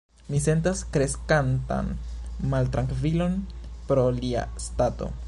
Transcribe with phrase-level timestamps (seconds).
[0.35, 1.93] Mi sentas kreskantan
[2.53, 3.39] maltrankvilon
[3.91, 5.17] pro lia stato.